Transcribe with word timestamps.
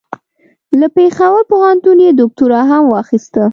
له 0.79 0.87
پېښور 0.97 1.41
پوهنتون 1.51 1.97
یې 2.05 2.11
دوکتورا 2.19 2.61
هم 2.71 2.83
واخیسته. 2.87 3.43